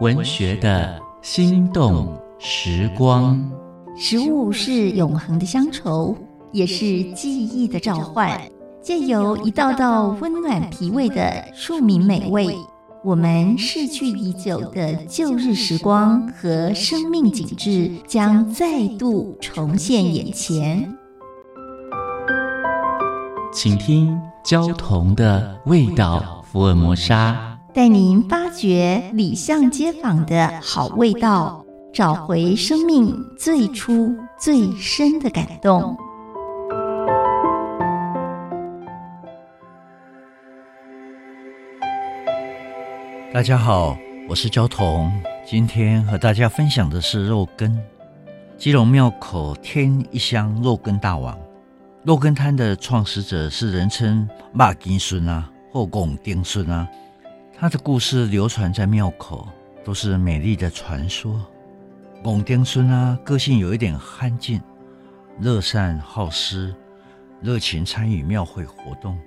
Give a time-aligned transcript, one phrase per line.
[0.00, 3.42] 文学的心动时光。
[3.96, 6.14] 食物是永恒的乡愁，
[6.52, 8.38] 也是记忆的召唤。
[8.82, 12.54] 借由一道道温暖脾胃的庶民美味，
[13.02, 20.94] 我们逝去已久的旧日时光和生命景致将再度重现眼前。
[23.52, 31.62] 请听焦桐的味道福尔摩沙，带您发掘里巷街坊的好味道，
[31.92, 35.94] 找回生命最初最深的感动。
[43.30, 43.94] 大家好，
[44.26, 45.12] 我是焦桐，
[45.46, 47.78] 今天和大家分享的是肉羹。
[48.56, 51.38] 基隆庙口天一香肉羹大王。
[52.04, 56.88] 肉羹摊的创始者是人称“肉羹孙”啊，或“拱丁孙”啊。
[57.58, 59.48] 他的故事流传在庙口，
[59.82, 61.42] 都是美丽的传说。
[62.22, 64.60] 拱丁孙啊，个性有一点憨劲，
[65.40, 66.74] 乐善好施，
[67.40, 69.18] 热情参与庙会活动。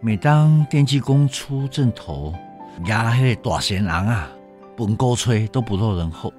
[0.00, 2.34] 每当电击工出阵头，
[2.86, 4.28] 压黑大贤郎啊，
[4.76, 6.34] 本勾吹都不落人后。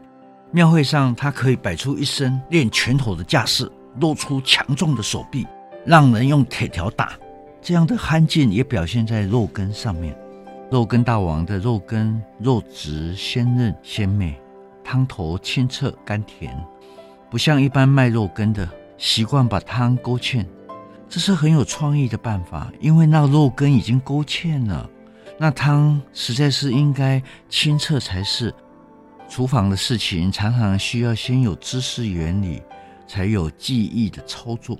[0.51, 5.47] 庙会上，他可以摆出一身练拳头的架势，露出强壮的手臂。
[5.85, 7.13] 让人用铁条打，
[7.61, 10.13] 这样的憨劲也表现在肉羹上面。
[10.73, 14.35] 肉羹大王的肉羹肉质鲜嫩鲜美，
[14.83, 16.51] 汤头清澈甘甜，
[17.29, 20.43] 不像一般卖肉羹的习惯把汤勾芡，
[21.07, 24.89] 这是很有创意的办法，因为那肉羹已经勾芡了，
[25.37, 28.51] 那汤实在是应该清澈才是。
[29.29, 32.59] 厨房的事情常常需要先有知识原理，
[33.05, 34.75] 才有技艺的操作。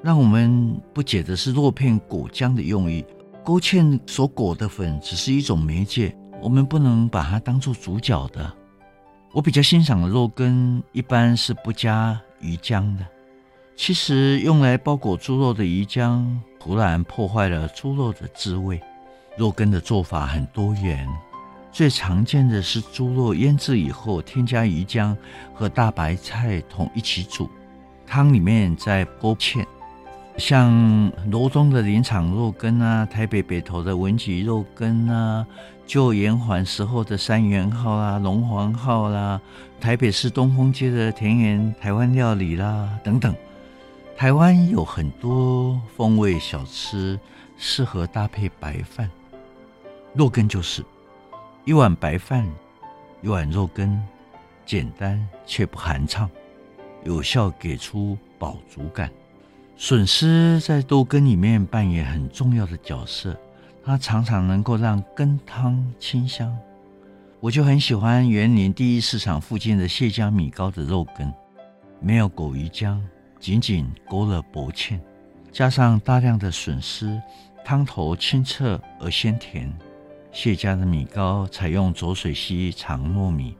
[0.00, 3.04] 让我们不解的是，肉片裹浆的用意，
[3.44, 8.50] 勾芡所裹的粉只是一种媒介，我们不能把它当做主角的。
[9.32, 13.06] 我比较欣赏的肉羹一般是不加鱼浆的，
[13.76, 16.24] 其实用来包裹猪肉的鱼浆，
[16.58, 18.80] 突然破坏了猪肉的滋味。
[19.36, 21.06] 肉羹的做法很多元，
[21.70, 25.14] 最常见的是猪肉腌制以后，添加鱼浆
[25.52, 27.50] 和大白菜同一起煮，
[28.06, 29.66] 汤里面再勾芡。
[30.36, 35.46] 像罗东的林场肉羹啊，台北北投的文吉肉羹啊，
[35.86, 39.40] 旧延缓时候的三元号啦、龙皇号啦，
[39.80, 43.32] 台北市东风街的田园台湾料理啦等等，
[44.16, 47.18] 台湾有很多风味小吃
[47.56, 49.08] 适合搭配白饭，
[50.14, 50.84] 肉羹就是。
[51.64, 52.44] 一碗白饭，
[53.22, 54.02] 一碗肉羹，
[54.66, 56.28] 简单却不寒畅，
[57.04, 59.10] 有效给出饱足感。
[59.76, 63.36] 笋丝在肉羹里面扮演很重要的角色，
[63.84, 66.56] 它常常能够让羹汤清香。
[67.40, 71.30] 我就很喜欢园林第一市场附近的谢家米糕的肉羹，
[72.00, 72.98] 没有狗鱼浆，
[73.40, 74.98] 仅仅勾了薄芡，
[75.50, 77.20] 加上大量的笋丝，
[77.64, 79.70] 汤头清澈而鲜甜。
[80.30, 83.56] 谢家的米糕采用浊水溪长糯米，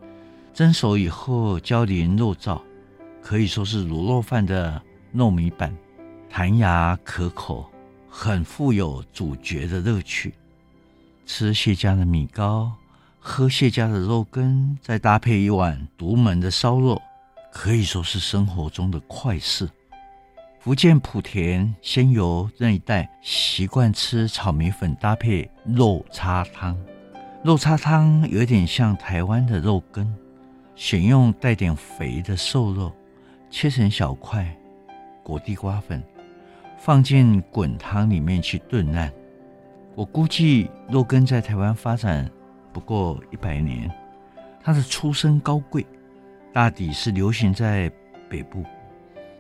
[0.55, 2.61] 蒸熟以后浇淋肉燥，
[3.21, 4.81] 可以说是卤肉饭的
[5.15, 5.77] 糯米版。
[6.37, 7.65] 弹牙可口，
[8.11, 10.35] 很富有咀嚼的乐趣。
[11.25, 12.73] 吃谢家的米糕，
[13.21, 17.01] 喝谢家的肉羹，再搭配一碗独门的烧肉，
[17.53, 19.71] 可以说是生活中的快事。
[20.59, 26.77] 福建莆田仙游那一带习惯吃炒米粉搭配肉叉汤，
[27.45, 30.13] 肉叉汤有点像台湾的肉羹，
[30.75, 32.93] 选用带点肥的瘦肉，
[33.51, 34.53] 切成小块，
[35.23, 36.03] 裹地瓜粉。
[36.79, 39.11] 放进滚汤里面去炖烂。
[39.95, 42.29] 我估计肉羹在台湾发展
[42.73, 43.91] 不过一百年，
[44.63, 45.87] 它的出身高贵，
[46.53, 47.91] 大抵是流行在
[48.29, 48.65] 北部。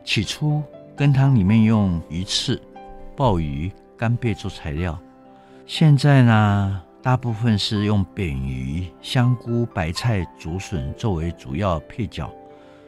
[0.04, 0.62] 起初
[0.96, 2.60] 羹汤里面用鱼翅、
[3.16, 4.98] 鲍鱼、干贝做材料，
[5.66, 12.32] 现在呢，大部分是用扁鱼、香菇、白菜、竹笋作为主要配角。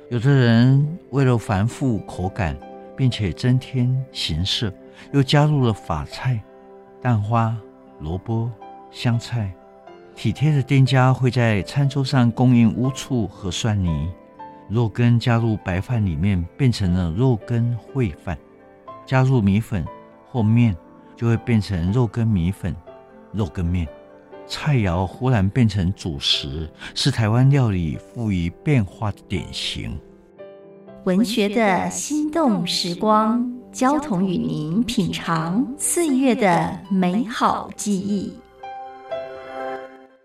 [0.09, 2.57] 有的人为了繁复口感。
[2.97, 4.73] 并且增添形色，
[5.13, 6.43] 又加入了法菜、
[7.01, 7.57] 蛋花、
[8.01, 8.51] 萝卜、
[8.91, 9.53] 香菜。
[10.15, 14.11] 体贴的店家会在餐桌上供应乌醋和蒜泥。
[14.69, 18.35] 肉羹加入白饭里面，变成了肉羹烩饭；
[19.05, 19.87] 加入米粉
[20.29, 20.77] 或面，
[21.15, 22.75] 就会变成肉羹米粉、
[23.33, 23.87] 肉羹面。
[24.49, 30.01] 菜肴忽然变成主食，是台湾料理富于变化的典型。
[31.07, 38.33] 文学的心动时光，交同与您品尝岁月的美好记忆。